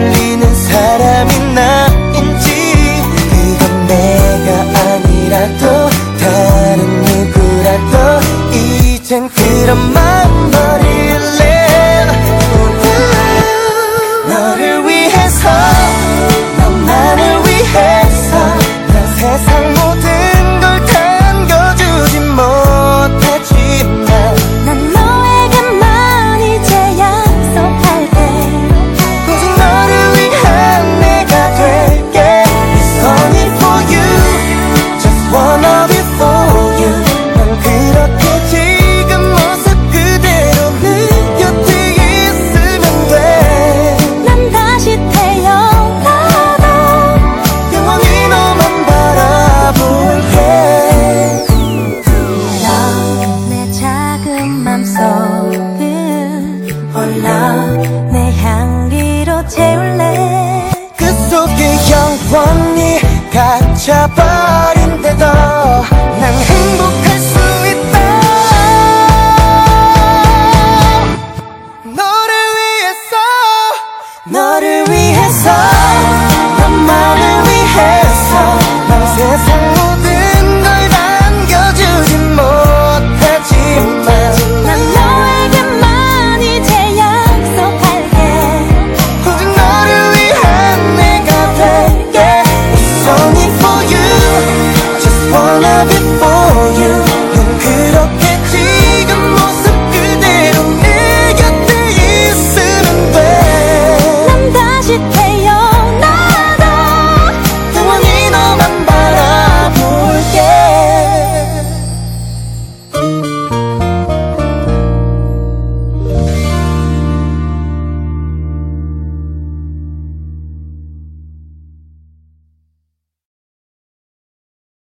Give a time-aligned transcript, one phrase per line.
[0.00, 4.48] 울리는 사람이 나인지 그건 내가
[4.80, 10.50] 아니라도 다른 누구라도 이젠 그런 마음
[63.80, 64.69] chapel